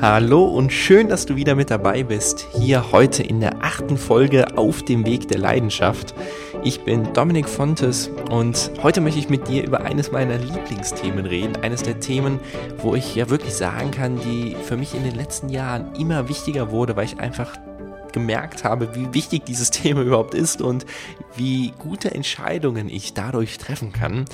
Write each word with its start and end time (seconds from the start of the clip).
Hallo 0.00 0.44
und 0.44 0.72
schön, 0.72 1.08
dass 1.08 1.24
du 1.24 1.36
wieder 1.36 1.54
mit 1.54 1.70
dabei 1.70 2.02
bist. 2.02 2.46
Hier 2.58 2.92
heute 2.92 3.22
in 3.22 3.40
der 3.40 3.62
achten 3.62 3.96
Folge 3.96 4.58
auf 4.58 4.82
dem 4.82 5.06
Weg 5.06 5.28
der 5.28 5.38
Leidenschaft. 5.38 6.14
Ich 6.64 6.80
bin 6.84 7.12
Dominik 7.12 7.48
Fontes 7.48 8.10
und 8.30 8.70
heute 8.82 9.00
möchte 9.00 9.18
ich 9.18 9.28
mit 9.28 9.48
dir 9.48 9.64
über 9.64 9.82
eines 9.82 10.10
meiner 10.12 10.36
Lieblingsthemen 10.36 11.24
reden. 11.24 11.56
Eines 11.56 11.82
der 11.82 12.00
Themen, 12.00 12.40
wo 12.78 12.94
ich 12.94 13.14
ja 13.14 13.30
wirklich 13.30 13.54
sagen 13.54 13.90
kann, 13.90 14.18
die 14.20 14.56
für 14.62 14.76
mich 14.76 14.94
in 14.94 15.04
den 15.04 15.14
letzten 15.14 15.48
Jahren 15.48 15.94
immer 15.94 16.28
wichtiger 16.28 16.70
wurde, 16.70 16.96
weil 16.96 17.06
ich 17.06 17.20
einfach 17.20 17.56
gemerkt 18.12 18.64
habe, 18.64 18.94
wie 18.94 19.14
wichtig 19.14 19.44
dieses 19.44 19.70
Thema 19.70 20.02
überhaupt 20.02 20.34
ist 20.34 20.60
und 20.60 20.84
wie 21.36 21.72
gute 21.78 22.14
Entscheidungen 22.14 22.88
ich 22.88 23.14
dadurch 23.14 23.56
treffen 23.56 23.92
kann. 23.92 24.26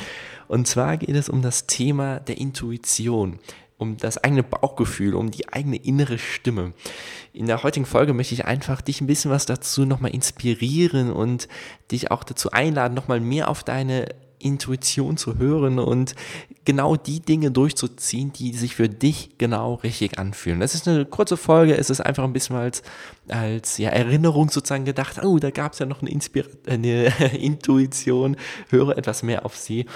Und 0.49 0.67
zwar 0.67 0.97
geht 0.97 1.15
es 1.15 1.29
um 1.29 1.43
das 1.43 1.67
Thema 1.67 2.21
der 2.21 2.39
Intuition 2.39 3.39
um 3.79 3.97
das 3.97 4.19
eigene 4.19 4.43
Bauchgefühl, 4.43 5.15
um 5.15 5.31
die 5.31 5.53
eigene 5.53 5.77
innere 5.77 6.19
Stimme. 6.19 6.73
In 7.33 7.47
der 7.47 7.63
heutigen 7.63 7.87
Folge 7.87 8.15
möchte 8.15 8.35
ich 8.35 8.47
einfach 8.47 8.81
dich 8.81 9.01
ein 9.01 9.07
bisschen 9.07 9.31
was 9.31 9.47
dazu 9.47 9.85
nochmal 9.85 10.13
inspirieren 10.13 11.13
und 11.13 11.49
dich 11.91 12.11
auch 12.11 12.25
dazu 12.25 12.51
einladen, 12.51 12.95
nochmal 12.95 13.21
mehr 13.21 13.49
auf 13.49 13.65
deine 13.65 14.07
Intuition 14.39 15.17
zu 15.17 15.39
hören 15.39 15.79
und 15.79 16.15
genau 16.65 16.97
die 16.97 17.21
Dinge 17.21 17.51
durchzuziehen, 17.51 18.33
die 18.33 18.53
sich 18.53 18.77
für 18.77 18.89
dich 18.89 19.39
genau 19.39 19.75
richtig 19.75 20.19
anfühlen. 20.19 20.61
Das 20.61 20.75
ist 20.75 20.87
eine 20.89 21.07
kurze 21.07 21.37
Folge, 21.37 21.77
es 21.77 21.91
ist 21.91 22.01
einfach 22.01 22.25
ein 22.25 22.33
bisschen 22.33 22.57
als, 22.57 22.83
als 23.29 23.79
ja, 23.79 23.91
Erinnerung 23.91 24.51
sozusagen 24.51 24.85
gedacht, 24.85 25.23
oh, 25.23 25.39
da 25.39 25.51
gab 25.51 25.73
es 25.73 25.79
ja 25.79 25.87
noch 25.87 26.03
eine, 26.03 26.11
Inspira 26.11 26.49
eine 26.67 27.07
Intuition, 27.39 28.37
höre 28.69 28.99
etwas 28.99 29.23
mehr 29.23 29.45
auf 29.47 29.57
sie. 29.57 29.87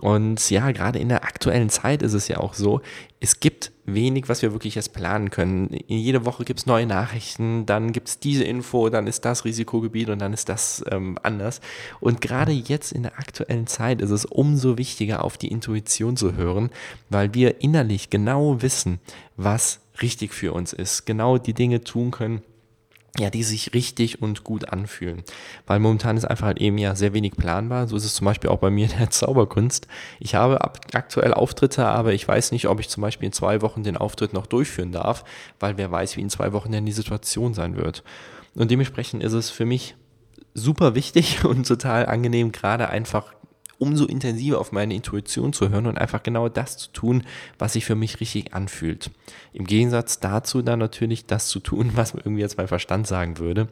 Und 0.00 0.50
ja, 0.50 0.70
gerade 0.72 0.98
in 0.98 1.08
der 1.08 1.24
aktuellen 1.24 1.70
Zeit 1.70 2.02
ist 2.02 2.12
es 2.12 2.28
ja 2.28 2.38
auch 2.38 2.54
so, 2.54 2.80
es 3.20 3.40
gibt 3.40 3.72
wenig, 3.86 4.28
was 4.28 4.42
wir 4.42 4.52
wirklich 4.52 4.74
jetzt 4.74 4.92
planen 4.92 5.30
können. 5.30 5.70
Jede 5.86 6.24
Woche 6.24 6.44
gibt 6.44 6.60
es 6.60 6.66
neue 6.66 6.86
Nachrichten, 6.86 7.66
dann 7.66 7.92
gibt 7.92 8.08
es 8.08 8.18
diese 8.18 8.44
Info, 8.44 8.90
dann 8.90 9.06
ist 9.06 9.24
das 9.24 9.44
Risikogebiet 9.44 10.10
und 10.10 10.18
dann 10.18 10.32
ist 10.32 10.48
das 10.48 10.84
ähm, 10.90 11.18
anders. 11.22 11.60
Und 12.00 12.20
gerade 12.20 12.52
jetzt 12.52 12.92
in 12.92 13.04
der 13.04 13.18
aktuellen 13.18 13.66
Zeit 13.66 14.00
ist 14.00 14.10
es 14.10 14.24
umso 14.24 14.76
wichtiger, 14.76 15.24
auf 15.24 15.38
die 15.38 15.48
Intuition 15.48 16.16
zu 16.16 16.34
hören, 16.34 16.70
weil 17.08 17.32
wir 17.34 17.62
innerlich 17.62 18.10
genau 18.10 18.60
wissen, 18.60 19.00
was 19.36 19.80
richtig 20.02 20.34
für 20.34 20.52
uns 20.52 20.72
ist, 20.72 21.06
genau 21.06 21.38
die 21.38 21.54
Dinge 21.54 21.82
tun 21.82 22.10
können, 22.10 22.42
ja, 23.18 23.30
die 23.30 23.42
sich 23.42 23.74
richtig 23.74 24.20
und 24.22 24.44
gut 24.44 24.68
anfühlen. 24.68 25.22
Weil 25.66 25.78
momentan 25.78 26.16
ist 26.16 26.24
einfach 26.24 26.46
halt 26.46 26.58
eben 26.58 26.78
ja 26.78 26.94
sehr 26.94 27.12
wenig 27.12 27.32
planbar. 27.36 27.86
So 27.88 27.96
ist 27.96 28.04
es 28.04 28.14
zum 28.14 28.24
Beispiel 28.24 28.50
auch 28.50 28.58
bei 28.58 28.70
mir 28.70 28.90
in 28.90 28.98
der 28.98 29.10
Zauberkunst. 29.10 29.86
Ich 30.20 30.34
habe 30.34 30.60
aktuell 30.92 31.32
Auftritte, 31.32 31.86
aber 31.86 32.12
ich 32.12 32.26
weiß 32.26 32.52
nicht, 32.52 32.68
ob 32.68 32.80
ich 32.80 32.88
zum 32.88 33.00
Beispiel 33.00 33.26
in 33.26 33.32
zwei 33.32 33.62
Wochen 33.62 33.82
den 33.82 33.96
Auftritt 33.96 34.32
noch 34.32 34.46
durchführen 34.46 34.92
darf, 34.92 35.24
weil 35.60 35.78
wer 35.78 35.90
weiß, 35.90 36.16
wie 36.16 36.22
in 36.22 36.30
zwei 36.30 36.52
Wochen 36.52 36.72
denn 36.72 36.86
die 36.86 36.92
Situation 36.92 37.54
sein 37.54 37.76
wird. 37.76 38.02
Und 38.54 38.70
dementsprechend 38.70 39.22
ist 39.22 39.34
es 39.34 39.50
für 39.50 39.66
mich 39.66 39.96
super 40.54 40.94
wichtig 40.94 41.44
und 41.44 41.66
total 41.66 42.06
angenehm, 42.06 42.52
gerade 42.52 42.88
einfach 42.88 43.34
umso 43.78 44.06
intensiver 44.06 44.58
auf 44.58 44.72
meine 44.72 44.94
Intuition 44.94 45.52
zu 45.52 45.68
hören 45.68 45.86
und 45.86 45.98
einfach 45.98 46.22
genau 46.22 46.48
das 46.48 46.76
zu 46.76 46.90
tun, 46.92 47.24
was 47.58 47.74
sich 47.74 47.84
für 47.84 47.94
mich 47.94 48.20
richtig 48.20 48.54
anfühlt. 48.54 49.10
Im 49.52 49.66
Gegensatz 49.66 50.20
dazu 50.20 50.62
dann 50.62 50.78
natürlich 50.78 51.26
das 51.26 51.48
zu 51.48 51.60
tun, 51.60 51.92
was 51.94 52.14
mir 52.14 52.20
irgendwie 52.20 52.42
jetzt 52.42 52.58
mein 52.58 52.68
Verstand 52.68 53.06
sagen 53.06 53.38
würde 53.38 53.68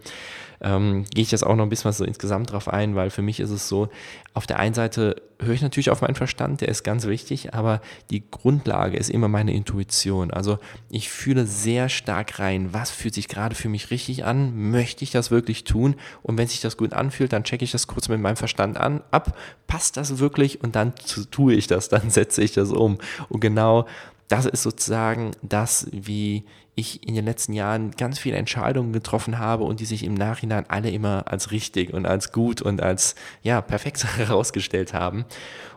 ähm, 0.60 1.04
gehe 1.12 1.22
ich 1.22 1.30
jetzt 1.30 1.44
auch 1.44 1.56
noch 1.56 1.64
ein 1.64 1.68
bisschen 1.68 1.88
was 1.88 1.98
so 1.98 2.04
insgesamt 2.04 2.52
drauf 2.52 2.68
ein, 2.68 2.94
weil 2.94 3.10
für 3.10 3.22
mich 3.22 3.40
ist 3.40 3.50
es 3.50 3.68
so, 3.68 3.88
auf 4.32 4.46
der 4.46 4.58
einen 4.58 4.74
Seite 4.74 5.16
höre 5.40 5.54
ich 5.54 5.62
natürlich 5.62 5.90
auf 5.90 6.00
meinen 6.00 6.14
Verstand, 6.14 6.60
der 6.60 6.68
ist 6.68 6.82
ganz 6.84 7.06
wichtig, 7.06 7.54
aber 7.54 7.80
die 8.10 8.22
Grundlage 8.30 8.96
ist 8.96 9.10
immer 9.10 9.28
meine 9.28 9.52
Intuition. 9.52 10.30
Also 10.30 10.58
ich 10.90 11.08
fühle 11.08 11.46
sehr 11.46 11.88
stark 11.88 12.38
rein, 12.38 12.72
was 12.72 12.90
fühlt 12.90 13.14
sich 13.14 13.28
gerade 13.28 13.54
für 13.54 13.68
mich 13.68 13.90
richtig 13.90 14.24
an, 14.24 14.70
möchte 14.70 15.04
ich 15.04 15.10
das 15.10 15.30
wirklich 15.30 15.64
tun 15.64 15.96
und 16.22 16.38
wenn 16.38 16.48
sich 16.48 16.60
das 16.60 16.76
gut 16.76 16.92
anfühlt, 16.92 17.32
dann 17.32 17.44
checke 17.44 17.64
ich 17.64 17.72
das 17.72 17.86
kurz 17.86 18.08
mit 18.08 18.20
meinem 18.20 18.36
Verstand 18.36 18.76
an, 18.76 19.02
ab, 19.10 19.36
passt 19.66 19.96
das 19.96 20.18
wirklich 20.18 20.62
und 20.62 20.76
dann 20.76 20.94
tue 21.30 21.54
ich 21.54 21.66
das, 21.66 21.88
dann 21.90 22.10
setze 22.10 22.42
ich 22.42 22.52
das 22.52 22.70
um. 22.70 22.98
Und 23.28 23.40
genau 23.40 23.86
das 24.28 24.46
ist 24.46 24.62
sozusagen 24.62 25.32
das, 25.42 25.86
wie 25.92 26.44
ich 26.74 27.06
in 27.06 27.14
den 27.14 27.24
letzten 27.24 27.52
Jahren 27.52 27.92
ganz 27.92 28.18
viele 28.18 28.36
Entscheidungen 28.36 28.92
getroffen 28.92 29.38
habe 29.38 29.64
und 29.64 29.80
die 29.80 29.84
sich 29.84 30.04
im 30.04 30.14
Nachhinein 30.14 30.68
alle 30.68 30.90
immer 30.90 31.24
als 31.26 31.50
richtig 31.50 31.92
und 31.92 32.06
als 32.06 32.32
gut 32.32 32.62
und 32.62 32.82
als 32.82 33.14
ja 33.42 33.60
perfekt 33.60 34.04
herausgestellt 34.18 34.92
haben. 34.92 35.24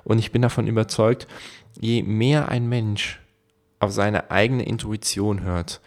Und 0.03 0.19
ich 0.19 0.31
bin 0.31 0.41
davon 0.41 0.67
überzeugt, 0.67 1.27
je 1.79 2.01
mehr 2.03 2.49
ein 2.49 2.67
Mensch 2.67 3.19
auf 3.79 3.91
seine 3.91 4.31
eigene 4.31 4.63
Intuition 4.63 5.43
hört, 5.43 5.81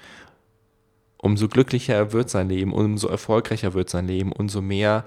umso 1.17 1.49
glücklicher 1.49 2.13
wird 2.13 2.31
sein 2.31 2.49
Leben, 2.49 2.73
umso 2.73 3.09
erfolgreicher 3.09 3.75
wird 3.75 3.91
sein 3.91 4.07
Leben, 4.07 4.33
umso 4.33 4.63
mehr 4.63 5.05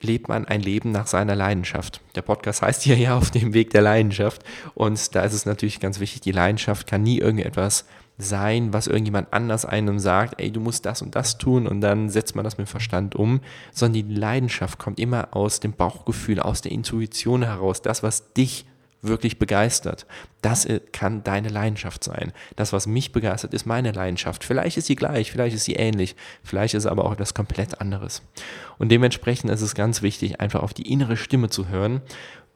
lebt 0.00 0.28
man 0.28 0.44
ein 0.44 0.60
Leben 0.60 0.90
nach 0.90 1.06
seiner 1.06 1.34
Leidenschaft. 1.34 2.00
Der 2.16 2.22
Podcast 2.22 2.62
heißt 2.62 2.82
hier 2.82 2.96
ja 2.96 3.16
auf 3.16 3.30
dem 3.30 3.54
Weg 3.54 3.70
der 3.70 3.82
Leidenschaft 3.82 4.42
und 4.74 5.14
da 5.14 5.22
ist 5.22 5.32
es 5.32 5.46
natürlich 5.46 5.80
ganz 5.80 6.00
wichtig, 6.00 6.20
die 6.20 6.32
Leidenschaft 6.32 6.86
kann 6.86 7.02
nie 7.02 7.18
irgendetwas 7.18 7.86
sein, 8.18 8.72
was 8.72 8.86
irgendjemand 8.86 9.32
anders 9.32 9.64
einem 9.64 9.98
sagt, 9.98 10.40
ey, 10.40 10.50
du 10.50 10.60
musst 10.60 10.86
das 10.86 11.02
und 11.02 11.14
das 11.14 11.38
tun 11.38 11.66
und 11.66 11.80
dann 11.80 12.08
setzt 12.08 12.34
man 12.34 12.44
das 12.44 12.58
mit 12.58 12.68
Verstand 12.68 13.14
um, 13.14 13.40
sondern 13.72 14.06
die 14.06 14.14
Leidenschaft 14.14 14.78
kommt 14.78 14.98
immer 14.98 15.28
aus 15.36 15.60
dem 15.60 15.72
Bauchgefühl, 15.72 16.40
aus 16.40 16.62
der 16.62 16.72
Intuition 16.72 17.42
heraus, 17.42 17.82
das, 17.82 18.02
was 18.02 18.32
dich 18.32 18.66
wirklich 19.02 19.38
begeistert. 19.38 20.06
Das 20.42 20.66
kann 20.92 21.22
deine 21.22 21.48
Leidenschaft 21.48 22.02
sein. 22.02 22.32
Das, 22.56 22.72
was 22.72 22.86
mich 22.86 23.12
begeistert, 23.12 23.54
ist 23.54 23.66
meine 23.66 23.92
Leidenschaft. 23.92 24.42
Vielleicht 24.42 24.76
ist 24.76 24.86
sie 24.86 24.96
gleich, 24.96 25.30
vielleicht 25.30 25.54
ist 25.54 25.64
sie 25.64 25.74
ähnlich, 25.74 26.16
vielleicht 26.42 26.74
ist 26.74 26.86
aber 26.86 27.04
auch 27.04 27.12
etwas 27.12 27.34
komplett 27.34 27.80
anderes. 27.80 28.22
Und 28.78 28.90
dementsprechend 28.90 29.50
ist 29.50 29.62
es 29.62 29.74
ganz 29.74 30.02
wichtig, 30.02 30.40
einfach 30.40 30.62
auf 30.62 30.74
die 30.74 30.90
innere 30.90 31.16
Stimme 31.16 31.50
zu 31.50 31.68
hören 31.68 32.02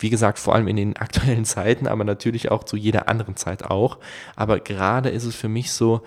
wie 0.01 0.11
gesagt, 0.11 0.39
vor 0.39 0.55
allem 0.55 0.67
in 0.67 0.77
den 0.77 0.97
aktuellen 0.97 1.45
Zeiten, 1.45 1.87
aber 1.87 2.05
natürlich 2.05 2.51
auch 2.51 2.65
zu 2.65 2.77
jeder 2.77 3.09
anderen 3.09 3.37
Zeit 3.37 3.65
auch. 3.65 3.99
Aber 4.35 4.59
gerade 4.59 5.11
ist 5.11 5.25
es 5.25 5.37
für 5.37 5.49
mich 5.49 5.73
so, 5.73 6.03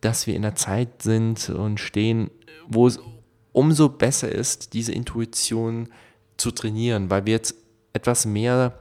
dass 0.00 0.26
wir 0.26 0.34
in 0.36 0.44
einer 0.44 0.54
Zeit 0.54 1.02
sind 1.02 1.48
und 1.48 1.80
stehen, 1.80 2.30
wo 2.68 2.86
es 2.86 3.00
umso 3.52 3.88
besser 3.88 4.30
ist, 4.30 4.74
diese 4.74 4.92
Intuition 4.92 5.88
zu 6.36 6.50
trainieren, 6.50 7.10
weil 7.10 7.26
wir 7.26 7.32
jetzt 7.32 7.54
etwas 7.92 8.26
mehr 8.26 8.80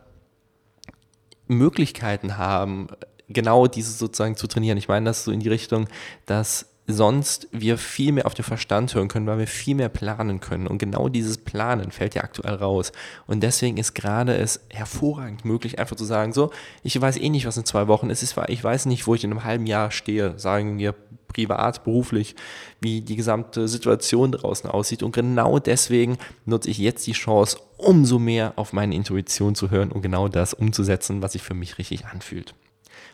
Möglichkeiten 1.57 2.37
haben, 2.37 2.87
genau 3.29 3.67
diese 3.67 3.91
sozusagen 3.91 4.35
zu 4.35 4.47
trainieren. 4.47 4.77
Ich 4.77 4.87
meine 4.87 5.05
das 5.05 5.23
so 5.23 5.31
in 5.31 5.39
die 5.39 5.49
Richtung, 5.49 5.87
dass 6.25 6.70
sonst 6.87 7.47
wir 7.51 7.77
viel 7.77 8.11
mehr 8.11 8.25
auf 8.25 8.33
den 8.33 8.43
Verstand 8.43 8.93
hören 8.93 9.07
können, 9.07 9.27
weil 9.27 9.39
wir 9.39 9.47
viel 9.47 9.75
mehr 9.75 9.89
planen 9.89 10.39
können. 10.39 10.67
Und 10.67 10.77
genau 10.77 11.09
dieses 11.09 11.37
Planen 11.37 11.91
fällt 11.91 12.15
ja 12.15 12.23
aktuell 12.23 12.55
raus. 12.55 12.91
Und 13.27 13.41
deswegen 13.43 13.77
ist 13.77 13.93
gerade 13.93 14.35
es 14.35 14.61
hervorragend 14.69 15.45
möglich, 15.45 15.79
einfach 15.79 15.95
zu 15.95 16.05
sagen, 16.05 16.33
so, 16.33 16.51
ich 16.83 16.99
weiß 16.99 17.17
eh 17.17 17.29
nicht, 17.29 17.45
was 17.45 17.57
in 17.57 17.65
zwei 17.65 17.87
Wochen 17.87 18.09
ist. 18.09 18.23
Ich 18.47 18.63
weiß 18.63 18.85
nicht, 18.87 19.07
wo 19.07 19.15
ich 19.15 19.23
in 19.23 19.31
einem 19.31 19.43
halben 19.43 19.65
Jahr 19.65 19.91
stehe, 19.91 20.37
sagen 20.37 20.77
wir 20.77 20.95
privat, 21.31 21.83
beruflich, 21.85 22.35
wie 22.81 23.01
die 23.01 23.15
gesamte 23.15 23.67
Situation 23.67 24.33
draußen 24.33 24.69
aussieht. 24.69 25.01
Und 25.01 25.13
genau 25.13 25.59
deswegen 25.59 26.17
nutze 26.45 26.69
ich 26.69 26.77
jetzt 26.77 27.07
die 27.07 27.13
Chance, 27.13 27.57
umso 27.77 28.19
mehr 28.19 28.53
auf 28.57 28.73
meine 28.73 28.95
Intuition 28.95 29.55
zu 29.55 29.69
hören 29.69 29.91
und 29.91 30.01
genau 30.01 30.27
das 30.27 30.53
umzusetzen, 30.53 31.21
was 31.21 31.33
sich 31.33 31.41
für 31.41 31.53
mich 31.53 31.77
richtig 31.77 32.05
anfühlt. 32.05 32.53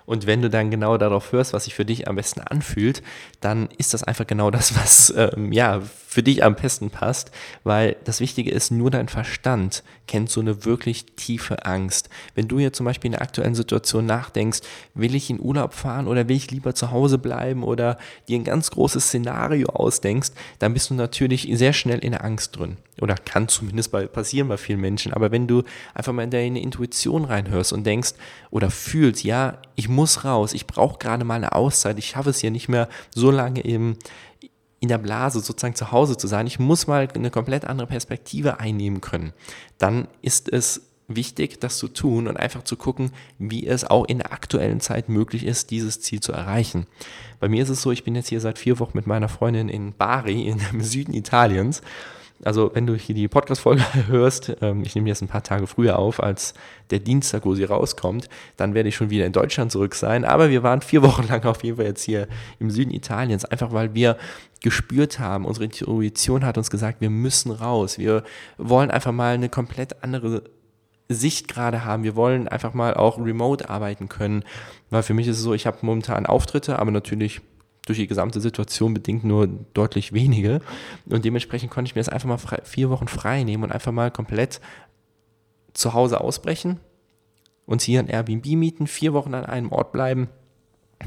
Und 0.05 0.25
wenn 0.25 0.41
du 0.41 0.49
dann 0.49 0.71
genau 0.71 0.97
darauf 0.97 1.31
hörst, 1.31 1.53
was 1.53 1.65
sich 1.65 1.75
für 1.75 1.85
dich 1.85 2.07
am 2.07 2.15
besten 2.15 2.41
anfühlt, 2.41 3.03
dann 3.41 3.69
ist 3.77 3.93
das 3.93 4.03
einfach 4.03 4.25
genau 4.25 4.51
das, 4.51 4.75
was 4.75 5.13
ähm, 5.15 5.51
ja 5.51 5.81
für 6.07 6.23
dich 6.23 6.43
am 6.43 6.55
besten 6.55 6.89
passt, 6.89 7.31
weil 7.63 7.97
das 8.05 8.21
Wichtige 8.21 8.49
ist, 8.49 8.71
nur 8.71 8.89
dein 8.89 9.09
Verstand 9.09 9.83
kennt 10.07 10.29
so 10.29 10.39
eine 10.39 10.65
wirklich 10.65 11.05
tiefe 11.17 11.65
Angst. 11.65 12.09
Wenn 12.33 12.47
du 12.47 12.59
jetzt 12.59 12.77
zum 12.77 12.85
Beispiel 12.85 13.09
in 13.09 13.11
der 13.11 13.21
aktuellen 13.21 13.53
Situation 13.53 14.05
nachdenkst, 14.05 14.61
will 14.93 15.13
ich 15.13 15.29
in 15.29 15.39
Urlaub 15.39 15.73
fahren 15.73 16.07
oder 16.07 16.27
will 16.27 16.37
ich 16.37 16.49
lieber 16.49 16.73
zu 16.73 16.91
Hause 16.91 17.17
bleiben 17.17 17.63
oder 17.63 17.97
dir 18.27 18.39
ein 18.39 18.45
ganz 18.45 18.71
großes 18.71 19.05
Szenario 19.05 19.67
ausdenkst, 19.67 20.31
dann 20.59 20.73
bist 20.73 20.89
du 20.89 20.93
natürlich 20.93 21.49
sehr 21.51 21.73
schnell 21.73 21.99
in 21.99 22.13
der 22.13 22.23
Angst 22.23 22.57
drin. 22.57 22.77
Oder 23.01 23.15
kann 23.15 23.47
zumindest 23.47 23.91
bei, 23.91 24.07
passieren 24.07 24.47
bei 24.47 24.57
vielen 24.57 24.81
Menschen. 24.81 25.13
Aber 25.13 25.31
wenn 25.31 25.45
du 25.45 25.63
einfach 25.93 26.13
mal 26.13 26.23
in 26.23 26.31
deine 26.31 26.61
Intuition 26.61 27.25
reinhörst 27.25 27.73
und 27.73 27.85
denkst 27.85 28.13
oder 28.49 28.71
fühlst, 28.71 29.23
ja, 29.23 29.57
ich 29.77 29.87
muss 29.87 30.25
raus, 30.25 30.53
ich 30.53 30.67
brauche 30.67 30.97
gerade 30.97 31.23
mal 31.23 31.35
eine 31.35 31.53
Auszeit, 31.53 31.99
ich 31.99 32.07
schaffe 32.07 32.31
es 32.31 32.39
hier 32.39 32.51
nicht 32.51 32.67
mehr 32.67 32.89
so 33.13 33.29
lange 33.29 33.61
im, 33.61 33.95
in 34.79 34.89
der 34.89 34.97
Blase 34.97 35.39
sozusagen 35.39 35.75
zu 35.75 35.91
Hause 35.91 36.17
zu 36.17 36.27
sein, 36.27 36.47
ich 36.47 36.57
muss 36.59 36.87
mal 36.87 37.07
eine 37.13 37.29
komplett 37.29 37.63
andere 37.63 37.87
Perspektive 37.87 38.59
einnehmen 38.59 39.01
können, 39.01 39.33
dann 39.77 40.07
ist 40.23 40.51
es 40.51 40.81
wichtig, 41.07 41.59
das 41.59 41.77
zu 41.77 41.87
tun 41.87 42.27
und 42.27 42.37
einfach 42.37 42.63
zu 42.63 42.75
gucken, 42.75 43.11
wie 43.37 43.67
es 43.67 43.85
auch 43.85 44.05
in 44.05 44.17
der 44.17 44.33
aktuellen 44.33 44.81
Zeit 44.81 45.09
möglich 45.09 45.45
ist, 45.45 45.69
dieses 45.69 46.01
Ziel 46.01 46.21
zu 46.21 46.33
erreichen. 46.33 46.87
Bei 47.39 47.47
mir 47.47 47.61
ist 47.61 47.69
es 47.69 47.83
so, 47.83 47.91
ich 47.91 48.03
bin 48.03 48.15
jetzt 48.15 48.29
hier 48.29 48.41
seit 48.41 48.57
vier 48.57 48.79
Wochen 48.79 48.97
mit 48.97 49.05
meiner 49.05 49.29
Freundin 49.29 49.69
in 49.69 49.93
Bari, 49.93 50.53
dem 50.71 50.81
Süden 50.81 51.13
Italiens 51.13 51.83
Also 52.43 52.71
wenn 52.73 52.85
du 52.85 52.95
hier 52.95 53.15
die 53.15 53.27
Podcast-Folge 53.27 53.83
hörst, 54.07 54.55
ähm, 54.61 54.83
ich 54.83 54.95
nehme 54.95 55.09
jetzt 55.09 55.21
ein 55.21 55.27
paar 55.27 55.43
Tage 55.43 55.67
früher 55.67 55.97
auf, 55.97 56.21
als 56.21 56.53
der 56.91 56.99
Dienstag, 56.99 57.45
wo 57.45 57.55
sie 57.55 57.63
rauskommt, 57.63 58.29
dann 58.57 58.73
werde 58.73 58.89
ich 58.89 58.95
schon 58.95 59.09
wieder 59.09 59.25
in 59.25 59.33
Deutschland 59.33 59.71
zurück 59.71 59.95
sein. 59.95 60.23
Aber 60.25 60.49
wir 60.49 60.63
waren 60.63 60.81
vier 60.81 61.01
Wochen 61.03 61.27
lang 61.27 61.43
auf 61.45 61.63
jeden 61.63 61.77
Fall 61.77 61.85
jetzt 61.85 62.03
hier 62.03 62.27
im 62.59 62.69
Süden 62.69 62.91
Italiens, 62.91 63.45
einfach 63.45 63.73
weil 63.73 63.93
wir 63.93 64.17
gespürt 64.61 65.19
haben, 65.19 65.45
unsere 65.45 65.65
Intuition 65.65 66.45
hat 66.45 66.57
uns 66.57 66.69
gesagt, 66.69 67.01
wir 67.01 67.09
müssen 67.09 67.51
raus. 67.51 67.97
Wir 67.97 68.23
wollen 68.57 68.91
einfach 68.91 69.11
mal 69.11 69.33
eine 69.33 69.49
komplett 69.49 70.03
andere 70.03 70.43
Sicht 71.09 71.47
gerade 71.47 71.85
haben. 71.85 72.03
Wir 72.03 72.15
wollen 72.15 72.47
einfach 72.47 72.73
mal 72.73 72.93
auch 72.93 73.17
remote 73.17 73.69
arbeiten 73.69 74.09
können, 74.09 74.43
weil 74.89 75.03
für 75.03 75.13
mich 75.13 75.27
ist 75.27 75.37
es 75.37 75.43
so, 75.43 75.53
ich 75.53 75.65
habe 75.65 75.77
momentan 75.81 76.25
Auftritte, 76.25 76.79
aber 76.79 76.91
natürlich 76.91 77.41
durch 77.87 77.97
die 77.99 78.07
gesamte 78.07 78.39
Situation 78.39 78.93
bedingt 78.93 79.23
nur 79.23 79.47
deutlich 79.73 80.13
wenige. 80.13 80.61
Und 81.05 81.25
dementsprechend 81.25 81.71
konnte 81.71 81.89
ich 81.89 81.95
mir 81.95 82.01
das 82.01 82.09
einfach 82.09 82.27
mal 82.27 82.37
frei, 82.37 82.59
vier 82.63 82.89
Wochen 82.89 83.07
frei 83.07 83.43
nehmen 83.43 83.63
und 83.63 83.71
einfach 83.71 83.91
mal 83.91 84.11
komplett 84.11 84.61
zu 85.73 85.93
Hause 85.93 86.21
ausbrechen, 86.21 86.79
uns 87.65 87.83
hier 87.83 87.99
ein 87.99 88.07
Airbnb 88.07 88.45
mieten, 88.45 88.87
vier 88.87 89.13
Wochen 89.13 89.33
an 89.33 89.45
einem 89.45 89.71
Ort 89.71 89.91
bleiben 89.91 90.29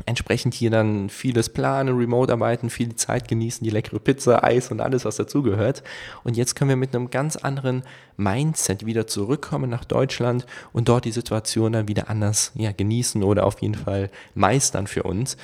entsprechend 0.06 0.54
hier 0.54 0.70
dann 0.70 1.08
vieles 1.08 1.48
planen, 1.48 1.96
remote 1.96 2.32
arbeiten, 2.32 2.70
viel 2.70 2.94
Zeit 2.94 3.28
genießen, 3.28 3.64
die 3.64 3.70
leckere 3.70 3.98
Pizza, 3.98 4.44
Eis 4.44 4.70
und 4.70 4.80
alles, 4.80 5.04
was 5.04 5.16
dazugehört. 5.16 5.82
Und 6.24 6.36
jetzt 6.36 6.54
können 6.54 6.70
wir 6.70 6.76
mit 6.76 6.94
einem 6.94 7.10
ganz 7.10 7.36
anderen 7.36 7.82
Mindset 8.16 8.86
wieder 8.86 9.06
zurückkommen 9.06 9.70
nach 9.70 9.84
Deutschland 9.84 10.46
und 10.72 10.88
dort 10.88 11.04
die 11.04 11.12
Situation 11.12 11.72
dann 11.72 11.88
wieder 11.88 12.08
anders 12.08 12.52
ja, 12.54 12.72
genießen 12.72 13.22
oder 13.22 13.44
auf 13.44 13.60
jeden 13.62 13.74
Fall 13.74 14.10
meistern 14.34 14.86
für 14.86 15.02
uns. 15.02 15.36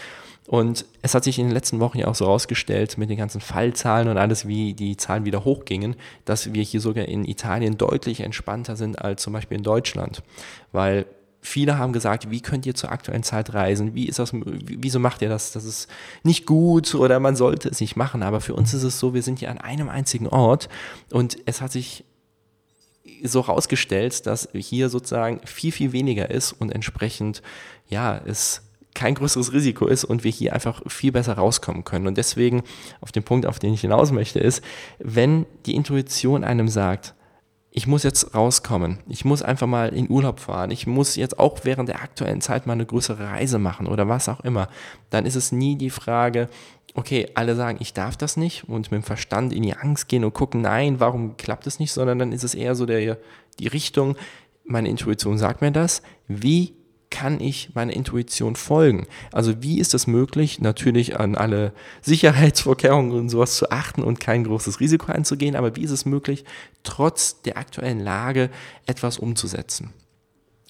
Und 0.49 0.85
es 1.03 1.15
hat 1.15 1.25
sich 1.25 1.39
in 1.39 1.47
den 1.47 1.55
letzten 1.55 1.81
Wochen 1.81 1.99
ja 1.99 2.07
auch 2.07 2.15
so 2.15 2.25
rausgestellt 2.25 2.99
mit 2.99 3.11
den 3.11 3.17
ganzen 3.17 3.41
Fallzahlen 3.41 4.09
und 4.09 4.17
alles, 4.17 4.47
wie 4.47 4.75
die 4.75 4.97
Zahlen 4.97 5.25
wieder 5.25 5.45
hochgingen, 5.45 5.97
dass 6.25 6.53
wir 6.53 6.63
hier 6.63 6.81
sogar 6.81 7.07
in 7.07 7.25
Italien 7.25 7.79
deutlich 7.79 8.21
entspannter 8.21 8.77
sind 8.77 9.01
als 9.03 9.23
zum 9.23 9.33
Beispiel 9.33 9.59
in 9.59 9.65
Deutschland. 9.65 10.23
Weil 10.73 11.07
Viele 11.47 11.79
haben 11.79 11.93
gesagt, 11.93 12.29
wie 12.33 12.41
könnt 12.41 12.67
ihr 12.67 12.75
zur 12.75 12.91
aktuellen 12.91 13.23
Zeit 13.23 13.55
reisen? 13.55 13.95
Wie 13.95 14.09
ist 14.09 14.19
das, 14.19 14.33
wieso 14.33 14.99
macht 14.99 15.23
ihr 15.23 15.29
das? 15.29 15.53
Das 15.53 15.65
ist 15.65 15.89
nicht 16.25 16.45
gut 16.45 16.93
oder 16.97 17.21
man 17.21 17.37
sollte 17.37 17.69
es 17.69 17.81
nicht 17.81 17.95
machen. 17.95 18.25
Aber 18.25 18.41
für 18.41 18.55
uns 18.55 18.75
ist 18.75 18.83
es 18.83 18.99
so, 18.99 19.15
wir 19.15 19.23
sind 19.23 19.39
hier 19.39 19.53
an 19.53 19.59
einem 19.59 19.89
einzigen 19.89 20.27
Ort 20.27 20.69
und 21.13 21.37
es 21.47 21.61
hat 21.61 21.71
sich 21.71 22.05
so 23.23 23.43
rausgestellt, 23.43 24.27
dass 24.27 24.49
hier 24.55 24.89
sozusagen 24.89 25.41
viel, 25.45 25.71
viel 25.71 25.93
weniger 25.93 26.31
ist 26.31 26.51
und 26.51 26.73
entsprechend, 26.73 27.43
ja, 27.89 28.21
es 28.27 28.63
kein 28.97 29.15
größeres 29.15 29.53
Risiko 29.53 29.87
ist 29.87 30.05
und 30.05 30.25
wir 30.25 30.31
hier 30.31 30.55
einfach 30.55 30.83
viel 30.89 31.13
besser 31.13 31.35
rauskommen 31.35 31.85
können. 31.85 32.07
Und 32.07 32.17
deswegen, 32.17 32.63
auf 33.01 33.13
den 33.13 33.23
Punkt, 33.23 33.47
auf 33.47 33.59
den 33.59 33.75
ich 33.75 33.83
hinaus 33.83 34.11
möchte, 34.11 34.41
ist, 34.41 34.65
wenn 34.99 35.45
die 35.67 35.77
Intuition 35.77 36.43
einem 36.43 36.67
sagt, 36.67 37.15
ich 37.71 37.87
muss 37.87 38.05
jetzt 38.05 38.35
rauskommen. 38.35 39.01
Ich 39.07 39.27
muss 39.27 39.43
einfach 39.43 39.67
mal 39.67 39.91
in 39.91 40.09
Urlaub 40.09 40.41
fahren. 40.41 40.71
Ich 40.71 40.87
muss 40.87 41.15
jetzt 41.15 41.39
auch 41.39 41.59
während 41.65 41.91
der 41.91 42.01
aktuellen 42.01 42.41
Zeit 42.41 42.67
mal 42.67 42.73
eine 42.73 42.87
größere 42.87 43.29
Reise 43.29 43.59
machen 43.59 43.87
oder 43.87 44.09
was 44.09 44.31
auch 44.31 44.41
immer. 44.41 44.69
Dann 45.11 45.27
ist 45.27 45.37
es 45.37 45.53
nie 45.53 45.77
die 45.77 45.91
Frage, 45.91 46.49
okay, 46.95 47.29
alle 47.35 47.55
sagen, 47.55 47.77
ich 47.81 47.93
darf 47.93 48.17
das 48.17 48.39
nicht 48.39 48.67
und 48.67 48.91
mit 48.91 49.03
dem 49.03 49.05
Verstand 49.05 49.53
in 49.53 49.63
die 49.63 49.77
Angst 49.77 50.09
gehen 50.09 50.25
und 50.25 50.33
gucken, 50.33 50.63
nein, 50.63 51.01
warum 51.01 51.37
klappt 51.37 51.67
es 51.67 51.79
nicht, 51.79 51.93
sondern 51.93 52.19
dann 52.19 52.33
ist 52.33 52.45
es 52.45 52.55
eher 52.55 52.75
so 52.75 52.87
der, 52.87 53.19
die 53.59 53.67
Richtung, 53.69 54.17
meine 54.65 54.89
Intuition 54.89 55.37
sagt 55.37 55.61
mir 55.61 55.71
das, 55.71 56.01
wie 56.29 56.76
kann 57.11 57.41
ich 57.41 57.75
meiner 57.75 57.93
Intuition 57.93 58.57
folgen? 58.57 59.07
Also 59.33 59.63
wie 59.63 59.79
ist 59.79 59.95
es 59.95 60.07
möglich, 60.07 60.61
natürlich 60.61 61.19
an 61.19 61.35
alle 61.35 61.73
Sicherheitsvorkehrungen 62.03 63.13
und 63.13 63.29
sowas 63.29 63.57
zu 63.57 63.71
achten 63.71 64.03
und 64.03 64.21
kein 64.21 64.45
großes 64.45 64.81
Risiko 64.81 65.13
einzugehen, 65.13 65.57
aber 65.57 65.77
wie 65.77 65.85
ist 65.85 65.91
es 65.91 66.05
möglich, 66.05 66.45
trotz 66.83 67.43
der 67.43 67.59
aktuellen 67.59 68.01
Lage 68.01 68.51
etwas 68.87 69.19
umzusetzen? 69.19 69.93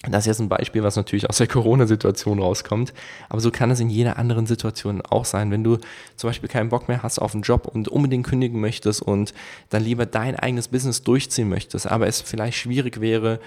Das 0.03 0.23
ist 0.23 0.27
jetzt 0.27 0.39
ein 0.39 0.49
Beispiel, 0.49 0.83
was 0.83 0.95
natürlich 0.95 1.27
aus 1.27 1.37
der 1.37 1.47
Corona-Situation 1.47 2.39
rauskommt, 2.39 2.93
aber 3.29 3.41
so 3.41 3.49
kann 3.49 3.71
es 3.71 3.79
in 3.79 3.89
jeder 3.89 4.17
anderen 4.17 4.45
Situation 4.45 5.01
auch 5.01 5.25
sein. 5.25 5.49
Wenn 5.49 5.63
du 5.63 5.79
zum 6.15 6.29
Beispiel 6.29 6.49
keinen 6.49 6.69
Bock 6.69 6.87
mehr 6.87 7.01
hast 7.01 7.17
auf 7.17 7.33
einen 7.33 7.41
Job 7.41 7.67
und 7.67 7.87
unbedingt 7.87 8.27
kündigen 8.27 8.61
möchtest 8.61 9.01
und 9.01 9.33
dann 9.69 9.83
lieber 9.83 10.05
dein 10.05 10.35
eigenes 10.35 10.67
Business 10.67 11.01
durchziehen 11.01 11.49
möchtest, 11.49 11.87
aber 11.87 12.05
es 12.05 12.21
vielleicht 12.21 12.59
schwierig 12.59 13.01
wäre, 13.01 13.39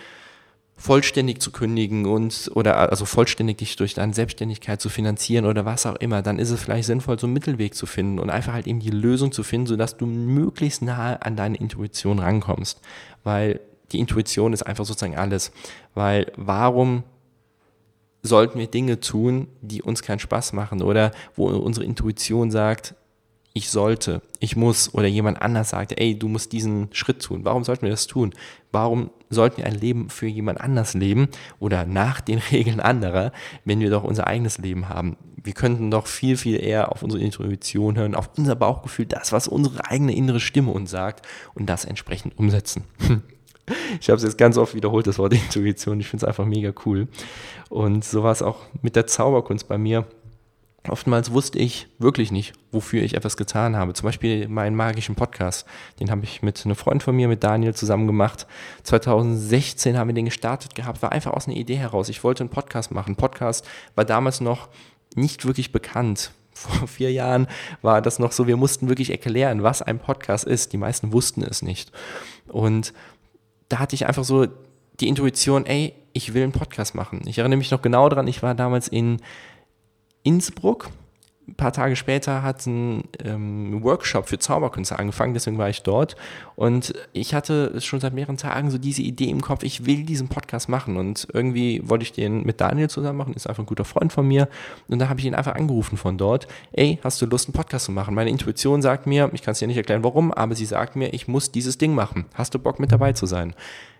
vollständig 0.80 1.42
zu 1.42 1.52
kündigen 1.52 2.06
und 2.06 2.50
oder 2.54 2.90
also 2.90 3.04
vollständig 3.04 3.58
dich 3.58 3.76
durch 3.76 3.92
deine 3.92 4.14
Selbstständigkeit 4.14 4.80
zu 4.80 4.88
finanzieren 4.88 5.44
oder 5.44 5.66
was 5.66 5.84
auch 5.84 5.96
immer, 5.96 6.22
dann 6.22 6.38
ist 6.38 6.48
es 6.48 6.62
vielleicht 6.62 6.86
sinnvoll, 6.86 7.18
so 7.18 7.26
einen 7.26 7.34
Mittelweg 7.34 7.74
zu 7.74 7.84
finden 7.84 8.18
und 8.18 8.30
einfach 8.30 8.54
halt 8.54 8.66
eben 8.66 8.80
die 8.80 8.90
Lösung 8.90 9.30
zu 9.30 9.42
finden, 9.42 9.66
sodass 9.66 9.98
du 9.98 10.06
möglichst 10.06 10.80
nahe 10.80 11.20
an 11.20 11.36
deine 11.36 11.58
Intuition 11.58 12.18
rankommst. 12.18 12.80
Weil 13.24 13.60
die 13.92 13.98
Intuition 13.98 14.54
ist 14.54 14.62
einfach 14.62 14.86
sozusagen 14.86 15.18
alles. 15.18 15.52
Weil 15.94 16.32
warum 16.36 17.04
sollten 18.22 18.58
wir 18.58 18.66
Dinge 18.66 19.00
tun, 19.00 19.48
die 19.60 19.82
uns 19.82 20.00
keinen 20.00 20.18
Spaß 20.18 20.54
machen 20.54 20.80
oder 20.80 21.10
wo 21.36 21.48
unsere 21.48 21.84
Intuition 21.84 22.50
sagt, 22.50 22.94
ich 23.52 23.70
sollte, 23.70 24.22
ich 24.38 24.54
muss 24.54 24.94
oder 24.94 25.08
jemand 25.08 25.42
anders 25.42 25.70
sagt, 25.70 26.00
ey, 26.00 26.16
du 26.16 26.28
musst 26.28 26.52
diesen 26.52 26.88
Schritt 26.92 27.22
tun. 27.22 27.44
Warum 27.44 27.64
sollten 27.64 27.82
wir 27.82 27.90
das 27.90 28.06
tun? 28.06 28.32
Warum 28.70 29.10
sollten 29.28 29.58
wir 29.58 29.66
ein 29.66 29.74
Leben 29.74 30.08
für 30.08 30.26
jemand 30.26 30.60
anders 30.60 30.94
leben 30.94 31.28
oder 31.58 31.84
nach 31.84 32.20
den 32.20 32.38
Regeln 32.52 32.80
anderer, 32.80 33.32
wenn 33.64 33.80
wir 33.80 33.90
doch 33.90 34.04
unser 34.04 34.26
eigenes 34.28 34.58
Leben 34.58 34.88
haben? 34.88 35.16
Wir 35.42 35.54
könnten 35.54 35.90
doch 35.90 36.06
viel, 36.06 36.36
viel 36.36 36.62
eher 36.62 36.92
auf 36.92 37.02
unsere 37.02 37.22
Intuition 37.22 37.96
hören, 37.96 38.14
auf 38.14 38.30
unser 38.36 38.54
Bauchgefühl, 38.54 39.06
das, 39.06 39.32
was 39.32 39.48
unsere 39.48 39.84
eigene 39.86 40.14
innere 40.14 40.38
Stimme 40.38 40.70
uns 40.70 40.90
sagt 40.90 41.26
und 41.54 41.66
das 41.66 41.84
entsprechend 41.84 42.38
umsetzen. 42.38 42.84
Ich 44.00 44.08
habe 44.08 44.16
es 44.16 44.24
jetzt 44.24 44.36
ganz 44.36 44.56
oft 44.56 44.74
wiederholt, 44.74 45.06
das 45.06 45.18
Wort 45.18 45.32
Intuition. 45.32 46.00
Ich 46.00 46.08
finde 46.08 46.24
es 46.24 46.28
einfach 46.28 46.44
mega 46.44 46.72
cool. 46.84 47.06
Und 47.68 48.04
so 48.04 48.24
war 48.24 48.32
es 48.32 48.42
auch 48.42 48.58
mit 48.82 48.96
der 48.96 49.06
Zauberkunst 49.06 49.68
bei 49.68 49.78
mir 49.78 50.06
Oftmals 50.88 51.30
wusste 51.32 51.58
ich 51.58 51.88
wirklich 51.98 52.32
nicht, 52.32 52.54
wofür 52.72 53.02
ich 53.02 53.14
etwas 53.14 53.36
getan 53.36 53.76
habe. 53.76 53.92
Zum 53.92 54.06
Beispiel 54.06 54.48
meinen 54.48 54.74
magischen 54.74 55.14
Podcast. 55.14 55.66
Den 56.00 56.10
habe 56.10 56.24
ich 56.24 56.40
mit 56.40 56.64
einem 56.64 56.74
Freund 56.74 57.02
von 57.02 57.14
mir, 57.14 57.28
mit 57.28 57.44
Daniel, 57.44 57.74
zusammen 57.74 58.06
gemacht. 58.06 58.46
2016 58.84 59.98
haben 59.98 60.08
wir 60.08 60.14
den 60.14 60.24
gestartet 60.24 60.74
gehabt. 60.74 61.02
War 61.02 61.12
einfach 61.12 61.32
aus 61.32 61.46
einer 61.46 61.58
Idee 61.58 61.76
heraus. 61.76 62.08
Ich 62.08 62.24
wollte 62.24 62.44
einen 62.44 62.50
Podcast 62.50 62.92
machen. 62.92 63.14
Podcast 63.14 63.68
war 63.94 64.06
damals 64.06 64.40
noch 64.40 64.68
nicht 65.14 65.44
wirklich 65.44 65.70
bekannt. 65.70 66.30
Vor 66.54 66.88
vier 66.88 67.12
Jahren 67.12 67.46
war 67.82 68.00
das 68.00 68.18
noch 68.18 68.32
so, 68.32 68.46
wir 68.46 68.56
mussten 68.56 68.88
wirklich 68.88 69.10
erklären, 69.10 69.62
was 69.62 69.82
ein 69.82 69.98
Podcast 69.98 70.46
ist. 70.46 70.72
Die 70.72 70.78
meisten 70.78 71.12
wussten 71.12 71.42
es 71.42 71.60
nicht. 71.60 71.92
Und 72.48 72.94
da 73.68 73.80
hatte 73.80 73.94
ich 73.94 74.06
einfach 74.06 74.24
so 74.24 74.46
die 74.98 75.08
Intuition, 75.08 75.66
ey, 75.66 75.94
ich 76.14 76.32
will 76.32 76.42
einen 76.42 76.52
Podcast 76.52 76.94
machen. 76.94 77.20
Ich 77.26 77.38
erinnere 77.38 77.58
mich 77.58 77.70
noch 77.70 77.82
genau 77.82 78.08
daran, 78.08 78.26
ich 78.26 78.42
war 78.42 78.54
damals 78.54 78.88
in 78.88 79.18
Innsbruck. 80.22 80.90
Ein 81.48 81.56
paar 81.56 81.72
Tage 81.72 81.96
später 81.96 82.44
hat 82.44 82.64
ein 82.66 83.02
ähm, 83.24 83.82
Workshop 83.82 84.28
für 84.28 84.38
Zauberkünste 84.38 84.96
angefangen, 84.96 85.34
deswegen 85.34 85.58
war 85.58 85.68
ich 85.68 85.82
dort. 85.82 86.14
Und 86.54 86.94
ich 87.12 87.34
hatte 87.34 87.80
schon 87.80 87.98
seit 87.98 88.14
mehreren 88.14 88.36
Tagen 88.36 88.70
so 88.70 88.78
diese 88.78 89.02
Idee 89.02 89.30
im 89.30 89.40
Kopf, 89.40 89.64
ich 89.64 89.84
will 89.84 90.04
diesen 90.04 90.28
Podcast 90.28 90.68
machen. 90.68 90.96
Und 90.96 91.26
irgendwie 91.32 91.82
wollte 91.84 92.04
ich 92.04 92.12
den 92.12 92.44
mit 92.44 92.60
Daniel 92.60 92.88
zusammen 92.88 93.18
machen, 93.18 93.34
ist 93.34 93.48
einfach 93.48 93.64
ein 93.64 93.66
guter 93.66 93.84
Freund 93.84 94.12
von 94.12 94.28
mir. 94.28 94.48
Und 94.86 95.00
da 95.00 95.08
habe 95.08 95.18
ich 95.18 95.26
ihn 95.26 95.34
einfach 95.34 95.56
angerufen 95.56 95.96
von 95.96 96.16
dort. 96.18 96.46
Ey, 96.70 97.00
hast 97.02 97.20
du 97.20 97.26
Lust, 97.26 97.48
einen 97.48 97.54
Podcast 97.54 97.86
zu 97.86 97.92
machen? 97.92 98.14
Meine 98.14 98.30
Intuition 98.30 98.80
sagt 98.80 99.08
mir, 99.08 99.28
ich 99.32 99.42
kann 99.42 99.52
es 99.52 99.58
dir 99.58 99.66
nicht 99.66 99.76
erklären, 99.76 100.04
warum, 100.04 100.30
aber 100.30 100.54
sie 100.54 100.66
sagt 100.66 100.94
mir, 100.94 101.12
ich 101.12 101.26
muss 101.26 101.50
dieses 101.50 101.78
Ding 101.78 101.96
machen. 101.96 102.26
Hast 102.34 102.54
du 102.54 102.60
Bock 102.60 102.78
mit 102.78 102.92
dabei 102.92 103.12
zu 103.12 103.26
sein? 103.26 103.56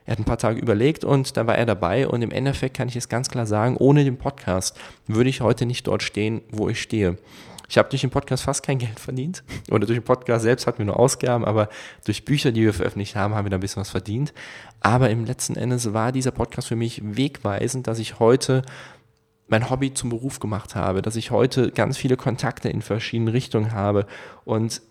Er 0.07 0.13
hat 0.13 0.19
ein 0.19 0.25
paar 0.25 0.39
Tage 0.39 0.61
überlegt 0.61 1.05
und 1.05 1.37
dann 1.37 1.47
war 1.47 1.57
er 1.57 1.67
dabei 1.67 2.09
und 2.09 2.23
im 2.23 2.31
Endeffekt 2.31 2.77
kann 2.77 2.89
ich 2.89 2.97
es 2.97 3.09
ganz 3.09 3.29
klar 3.29 3.47
sagen, 3.47 3.77
ohne 3.77 4.05
den 4.05 4.17
Podcast 4.17 4.79
würde 5.07 5.31
ich 5.31 5.41
heute 5.41 5.67
nicht 5.67 5.87
dort 5.87 6.03
stehen, 6.03 6.43
wo 6.51 6.69
ich 6.69 6.81
stehe. 6.81 7.17
Ich 7.71 7.79
habe 7.79 7.89
durch 7.89 8.01
den 8.01 8.11
Podcast 8.11 8.43
fast 8.43 8.65
kein 8.65 8.79
Geld 8.79 8.99
verdient. 8.99 9.45
Oder 9.71 9.87
durch 9.87 9.97
den 9.97 10.03
Podcast 10.03 10.43
selbst 10.43 10.67
hatten 10.67 10.79
wir 10.79 10.87
nur 10.87 10.99
Ausgaben, 10.99 11.45
aber 11.45 11.69
durch 12.05 12.25
Bücher, 12.25 12.51
die 12.51 12.63
wir 12.63 12.75
veröffentlicht 12.75 13.15
haben, 13.15 13.37
haben 13.37 13.47
wir 13.47 13.51
da 13.51 13.59
ein 13.59 13.61
bisschen 13.61 13.81
was 13.81 13.91
verdient. 13.91 14.35
Aber 14.81 15.09
im 15.09 15.25
letzten 15.25 15.55
Endes 15.55 15.93
war 15.93 16.11
dieser 16.11 16.33
Podcast 16.33 16.67
für 16.67 16.75
mich 16.75 17.01
wegweisend, 17.05 17.87
dass 17.87 18.01
ich 18.01 18.19
heute 18.19 18.63
mein 19.47 19.71
Hobby 19.71 19.95
zum 19.95 20.11
Beruf 20.11 20.41
gemacht 20.41 20.75
habe, 20.75 21.01
dass 21.01 21.15
ich 21.15 21.31
heute 21.31 21.71
ganz 21.71 21.97
viele 21.97 22.17
Kontakte 22.17 22.69
in 22.69 22.83
verschiedenen 22.83 23.29
Richtungen 23.29 23.73
habe 23.73 24.07
und 24.45 24.83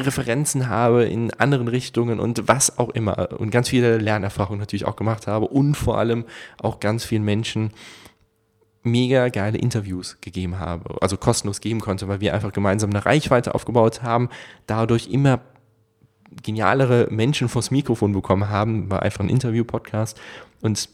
Referenzen 0.00 0.68
habe 0.68 1.04
in 1.04 1.32
anderen 1.34 1.68
Richtungen 1.68 2.20
und 2.20 2.48
was 2.48 2.78
auch 2.78 2.90
immer 2.90 3.30
und 3.38 3.50
ganz 3.50 3.68
viele 3.68 3.98
Lernerfahrungen 3.98 4.60
natürlich 4.60 4.86
auch 4.86 4.96
gemacht 4.96 5.26
habe 5.26 5.46
und 5.46 5.74
vor 5.74 5.98
allem 5.98 6.24
auch 6.58 6.80
ganz 6.80 7.04
vielen 7.04 7.24
Menschen 7.24 7.72
mega 8.82 9.28
geile 9.28 9.58
Interviews 9.58 10.18
gegeben 10.20 10.58
habe, 10.58 10.96
also 11.02 11.16
kostenlos 11.16 11.60
geben 11.60 11.80
konnte, 11.80 12.08
weil 12.08 12.20
wir 12.20 12.34
einfach 12.34 12.52
gemeinsam 12.52 12.90
eine 12.90 13.04
Reichweite 13.04 13.54
aufgebaut 13.54 14.02
haben, 14.02 14.30
dadurch 14.66 15.08
immer 15.08 15.40
genialere 16.42 17.08
Menschen 17.10 17.48
vors 17.48 17.70
Mikrofon 17.70 18.12
bekommen 18.12 18.48
haben, 18.48 18.90
war 18.90 19.02
einfach 19.02 19.20
ein 19.20 19.28
Interview-Podcast 19.28 20.18
und 20.62 20.88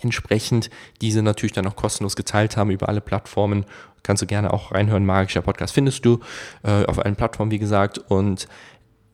entsprechend 0.00 0.70
diese 1.00 1.22
natürlich 1.22 1.52
dann 1.52 1.66
auch 1.66 1.76
kostenlos 1.76 2.16
geteilt 2.16 2.56
haben 2.56 2.70
über 2.70 2.88
alle 2.88 3.00
Plattformen. 3.00 3.64
Kannst 4.02 4.22
du 4.22 4.26
gerne 4.26 4.52
auch 4.52 4.72
reinhören. 4.72 5.06
Magischer 5.06 5.42
Podcast 5.42 5.74
findest 5.74 6.04
du 6.04 6.20
äh, 6.64 6.84
auf 6.86 6.98
allen 6.98 7.16
Plattformen, 7.16 7.50
wie 7.50 7.58
gesagt. 7.58 7.98
Und 7.98 8.48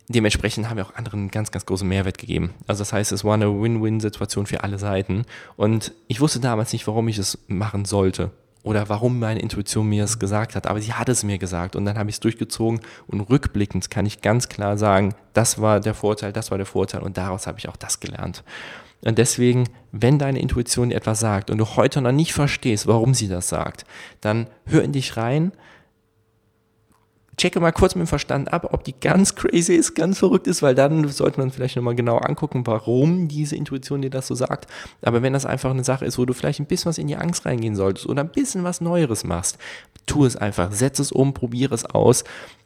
dementsprechend 0.08 0.68
haben 0.68 0.76
wir 0.78 0.86
auch 0.86 0.94
anderen 0.94 1.30
ganz, 1.30 1.50
ganz 1.50 1.66
großen 1.66 1.86
Mehrwert 1.86 2.18
gegeben. 2.18 2.54
Also 2.66 2.80
das 2.80 2.92
heißt, 2.92 3.12
es 3.12 3.24
war 3.24 3.34
eine 3.34 3.60
Win-Win-Situation 3.60 4.46
für 4.46 4.62
alle 4.64 4.78
Seiten. 4.78 5.24
Und 5.56 5.92
ich 6.06 6.20
wusste 6.20 6.40
damals 6.40 6.72
nicht, 6.72 6.86
warum 6.86 7.08
ich 7.08 7.18
es 7.18 7.38
machen 7.48 7.84
sollte 7.84 8.30
oder 8.62 8.88
warum 8.88 9.18
meine 9.18 9.40
Intuition 9.40 9.88
mir 9.88 10.04
es 10.04 10.18
gesagt 10.18 10.54
hat, 10.54 10.66
aber 10.66 10.80
sie 10.80 10.92
hat 10.92 11.08
es 11.08 11.22
mir 11.22 11.38
gesagt 11.38 11.76
und 11.76 11.84
dann 11.84 11.98
habe 11.98 12.10
ich 12.10 12.16
es 12.16 12.20
durchgezogen 12.20 12.80
und 13.06 13.20
rückblickend 13.20 13.90
kann 13.90 14.06
ich 14.06 14.20
ganz 14.20 14.48
klar 14.48 14.76
sagen, 14.76 15.14
das 15.32 15.60
war 15.60 15.80
der 15.80 15.94
Vorteil, 15.94 16.32
das 16.32 16.50
war 16.50 16.58
der 16.58 16.66
Vorteil 16.66 17.02
und 17.02 17.16
daraus 17.16 17.46
habe 17.46 17.58
ich 17.58 17.68
auch 17.68 17.76
das 17.76 18.00
gelernt. 18.00 18.42
Und 19.04 19.18
deswegen, 19.18 19.68
wenn 19.92 20.18
deine 20.18 20.40
Intuition 20.40 20.90
dir 20.90 20.96
etwas 20.96 21.20
sagt 21.20 21.50
und 21.50 21.58
du 21.58 21.66
heute 21.76 22.00
noch 22.00 22.12
nicht 22.12 22.32
verstehst, 22.32 22.86
warum 22.86 23.14
sie 23.14 23.28
das 23.28 23.48
sagt, 23.48 23.84
dann 24.20 24.48
hör 24.66 24.82
in 24.82 24.92
dich 24.92 25.16
rein, 25.16 25.52
checke 27.38 27.60
mal 27.60 27.72
kurz 27.72 27.94
mit 27.94 28.06
dem 28.06 28.08
Verstand 28.08 28.52
ab, 28.52 28.68
ob 28.72 28.84
die 28.84 28.94
ganz 29.00 29.34
crazy 29.34 29.74
ist, 29.74 29.94
ganz 29.94 30.18
verrückt 30.18 30.46
ist, 30.46 30.60
weil 30.60 30.74
dann 30.74 31.08
sollte 31.08 31.40
man 31.40 31.50
vielleicht 31.50 31.76
nochmal 31.76 31.94
genau 31.94 32.18
angucken, 32.18 32.66
warum 32.66 33.28
diese 33.28 33.56
Intuition 33.56 34.02
dir 34.02 34.10
das 34.10 34.26
so 34.26 34.34
sagt. 34.34 34.66
Aber 35.00 35.22
wenn 35.22 35.32
das 35.32 35.46
einfach 35.46 35.70
eine 35.70 35.84
Sache 35.84 36.04
ist, 36.04 36.18
wo 36.18 36.26
du 36.26 36.34
vielleicht 36.34 36.60
ein 36.60 36.66
bisschen 36.66 36.90
was 36.90 36.98
in 36.98 37.06
die 37.06 37.16
Angst 37.16 37.46
reingehen 37.46 37.76
solltest 37.76 38.06
oder 38.06 38.22
ein 38.22 38.30
bisschen 38.30 38.64
was 38.64 38.80
Neueres 38.80 39.24
machst, 39.24 39.56
tu 40.06 40.24
es 40.24 40.36
einfach, 40.36 40.72
setz 40.72 40.98
es 40.98 41.12
um, 41.12 41.32
probiere 41.32 41.74
es 41.74 41.84
aus 41.86 42.24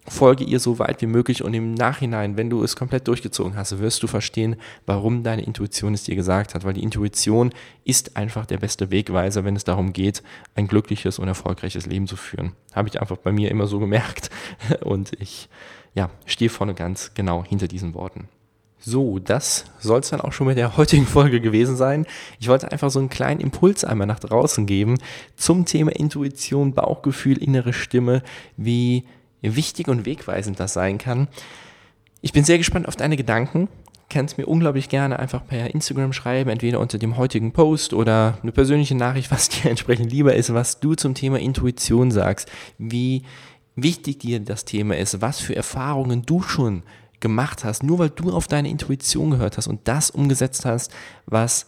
folge 0.08 0.44
ihr 0.44 0.58
so 0.58 0.78
weit 0.78 1.00
wie 1.00 1.06
möglich 1.06 1.44
und 1.44 1.54
im 1.54 1.74
Nachhinein, 1.74 2.36
wenn 2.36 2.50
du 2.50 2.64
es 2.64 2.74
komplett 2.74 3.06
durchgezogen 3.06 3.56
hast, 3.56 3.78
wirst 3.78 4.02
du 4.02 4.06
verstehen, 4.06 4.56
warum 4.84 5.22
deine 5.22 5.42
Intuition 5.42 5.94
es 5.94 6.04
dir 6.04 6.16
gesagt 6.16 6.54
hat, 6.54 6.64
weil 6.64 6.74
die 6.74 6.82
Intuition 6.82 7.52
ist 7.84 8.16
einfach 8.16 8.44
der 8.46 8.58
beste 8.58 8.90
Wegweiser, 8.90 9.44
wenn 9.44 9.54
es 9.54 9.64
darum 9.64 9.92
geht, 9.92 10.22
ein 10.54 10.66
glückliches 10.66 11.18
und 11.18 11.28
erfolgreiches 11.28 11.86
Leben 11.86 12.08
zu 12.08 12.16
führen. 12.16 12.52
Habe 12.74 12.88
ich 12.88 13.00
einfach 13.00 13.16
bei 13.16 13.30
mir 13.30 13.50
immer 13.50 13.66
so 13.66 13.78
gemerkt 13.78 14.30
und 14.84 15.12
ich 15.20 15.48
ja, 15.94 16.10
stehe 16.26 16.50
vorne 16.50 16.74
ganz 16.74 17.12
genau 17.14 17.44
hinter 17.44 17.68
diesen 17.68 17.94
Worten. 17.94 18.28
So, 18.84 19.20
das 19.20 19.66
soll 19.78 20.00
es 20.00 20.10
dann 20.10 20.20
auch 20.20 20.32
schon 20.32 20.48
mit 20.48 20.58
der 20.58 20.76
heutigen 20.76 21.06
Folge 21.06 21.40
gewesen 21.40 21.76
sein. 21.76 22.04
Ich 22.40 22.48
wollte 22.48 22.72
einfach 22.72 22.90
so 22.90 22.98
einen 22.98 23.10
kleinen 23.10 23.40
Impuls 23.40 23.84
einmal 23.84 24.08
nach 24.08 24.18
draußen 24.18 24.66
geben 24.66 24.98
zum 25.36 25.66
Thema 25.66 25.92
Intuition, 25.92 26.74
Bauchgefühl, 26.74 27.38
innere 27.38 27.72
Stimme, 27.72 28.24
wie 28.56 29.04
wichtig 29.42 29.88
und 29.88 30.06
wegweisend 30.06 30.60
das 30.60 30.72
sein 30.72 30.98
kann. 30.98 31.28
Ich 32.20 32.32
bin 32.32 32.44
sehr 32.44 32.58
gespannt 32.58 32.86
auf 32.86 32.96
deine 32.96 33.16
Gedanken. 33.16 33.68
Kannst 34.08 34.38
mir 34.38 34.46
unglaublich 34.46 34.88
gerne 34.88 35.18
einfach 35.18 35.46
per 35.46 35.74
Instagram 35.74 36.12
schreiben, 36.12 36.50
entweder 36.50 36.80
unter 36.80 36.98
dem 36.98 37.16
heutigen 37.16 37.52
Post 37.52 37.94
oder 37.94 38.38
eine 38.42 38.52
persönliche 38.52 38.94
Nachricht, 38.94 39.30
was 39.30 39.48
dir 39.48 39.70
entsprechend 39.70 40.12
lieber 40.12 40.34
ist, 40.34 40.52
was 40.54 40.80
du 40.80 40.94
zum 40.94 41.14
Thema 41.14 41.40
Intuition 41.40 42.10
sagst, 42.10 42.50
wie 42.78 43.22
wichtig 43.74 44.20
dir 44.20 44.40
das 44.40 44.64
Thema 44.64 44.96
ist, 44.96 45.20
was 45.20 45.40
für 45.40 45.56
Erfahrungen 45.56 46.22
du 46.22 46.42
schon 46.42 46.82
gemacht 47.20 47.64
hast, 47.64 47.82
nur 47.82 47.98
weil 47.98 48.10
du 48.10 48.32
auf 48.32 48.48
deine 48.48 48.68
Intuition 48.68 49.30
gehört 49.30 49.56
hast 49.56 49.68
und 49.68 49.88
das 49.88 50.10
umgesetzt 50.10 50.66
hast, 50.66 50.92
was 51.24 51.66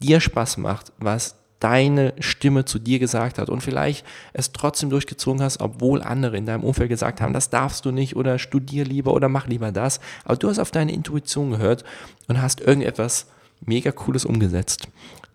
dir 0.00 0.20
Spaß 0.20 0.58
macht, 0.58 0.92
was 0.98 1.41
deine 1.62 2.12
Stimme 2.18 2.64
zu 2.64 2.78
dir 2.78 2.98
gesagt 2.98 3.38
hat 3.38 3.48
und 3.48 3.62
vielleicht 3.62 4.04
es 4.32 4.52
trotzdem 4.52 4.90
durchgezogen 4.90 5.40
hast, 5.42 5.60
obwohl 5.60 6.02
andere 6.02 6.36
in 6.36 6.44
deinem 6.44 6.64
Umfeld 6.64 6.88
gesagt 6.88 7.20
haben, 7.20 7.32
das 7.32 7.50
darfst 7.50 7.84
du 7.84 7.92
nicht 7.92 8.16
oder 8.16 8.38
studier 8.38 8.84
lieber 8.84 9.12
oder 9.12 9.28
mach 9.28 9.46
lieber 9.46 9.70
das. 9.70 10.00
Aber 10.24 10.36
du 10.36 10.48
hast 10.48 10.58
auf 10.58 10.72
deine 10.72 10.92
Intuition 10.92 11.50
gehört 11.50 11.84
und 12.26 12.42
hast 12.42 12.60
irgendetwas 12.60 13.26
mega 13.64 13.92
cooles 13.92 14.24
umgesetzt 14.24 14.88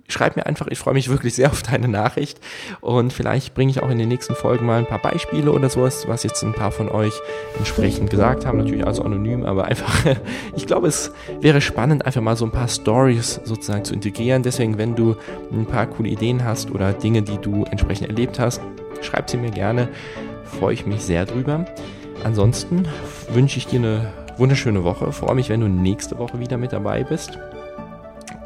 schreib 0.07 0.35
mir 0.35 0.45
einfach, 0.45 0.67
ich 0.67 0.79
freue 0.79 0.93
mich 0.93 1.09
wirklich 1.09 1.35
sehr 1.35 1.51
auf 1.51 1.63
deine 1.63 1.87
Nachricht. 1.87 2.39
Und 2.81 3.13
vielleicht 3.13 3.53
bringe 3.53 3.71
ich 3.71 3.81
auch 3.81 3.89
in 3.89 3.97
den 3.97 4.07
nächsten 4.07 4.35
Folgen 4.35 4.65
mal 4.65 4.79
ein 4.79 4.85
paar 4.85 5.01
Beispiele 5.01 5.51
oder 5.51 5.69
sowas, 5.69 6.07
was 6.07 6.23
jetzt 6.23 6.43
ein 6.43 6.53
paar 6.53 6.71
von 6.71 6.89
euch 6.89 7.13
entsprechend 7.57 8.09
gesagt 8.09 8.45
haben, 8.45 8.57
natürlich 8.57 8.85
also 8.85 9.03
anonym, 9.03 9.45
aber 9.45 9.65
einfach, 9.65 10.05
ich 10.55 10.65
glaube, 10.65 10.87
es 10.87 11.11
wäre 11.41 11.61
spannend, 11.61 12.05
einfach 12.05 12.21
mal 12.21 12.35
so 12.35 12.45
ein 12.45 12.51
paar 12.51 12.67
Stories 12.67 13.41
sozusagen 13.43 13.83
zu 13.83 13.93
integrieren. 13.93 14.43
Deswegen, 14.43 14.77
wenn 14.77 14.95
du 14.95 15.15
ein 15.51 15.65
paar 15.65 15.87
coole 15.87 16.09
Ideen 16.09 16.43
hast 16.43 16.71
oder 16.71 16.93
Dinge, 16.93 17.21
die 17.21 17.37
du 17.37 17.65
entsprechend 17.65 18.07
erlebt 18.07 18.39
hast, 18.39 18.61
schreib 19.01 19.29
sie 19.29 19.37
mir 19.37 19.51
gerne, 19.51 19.89
freue 20.59 20.73
ich 20.73 20.85
mich 20.85 21.01
sehr 21.01 21.25
drüber. 21.25 21.65
Ansonsten 22.23 22.87
wünsche 23.31 23.57
ich 23.57 23.67
dir 23.67 23.79
eine 23.79 24.13
wunderschöne 24.37 24.83
Woche, 24.83 25.11
freue 25.11 25.35
mich, 25.35 25.49
wenn 25.49 25.61
du 25.61 25.67
nächste 25.67 26.17
Woche 26.17 26.39
wieder 26.39 26.57
mit 26.57 26.73
dabei 26.73 27.03
bist. 27.03 27.37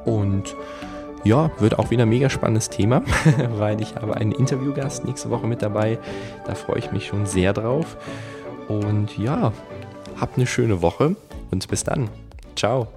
Und 0.06 0.56
ja, 1.24 1.52
wird 1.60 1.78
auch 1.80 1.92
wieder 1.92 2.04
ein 2.04 2.10
mega 2.10 2.30
spannendes 2.30 2.70
Thema, 2.70 3.04
weil 3.58 3.82
ich 3.82 3.96
habe 3.96 4.16
einen 4.16 4.32
Interviewgast 4.32 5.06
nächste 5.06 5.30
Woche 5.30 5.48
mit 5.48 5.62
dabei. 5.62 6.00
Da 6.46 6.56
freue 6.56 6.80
ich 6.80 6.92
mich 6.92 7.08
schon 7.08 7.26
sehr 7.26 7.54
drauf. 7.54 7.98
Und 8.68 9.18
ja, 9.18 9.52
habt 10.20 10.38
eine 10.38 10.48
schöne 10.48 10.82
Woche 10.82 11.16
und 11.52 11.68
bis 11.68 11.84
dann. 11.84 12.10
Ciao. 12.56 12.88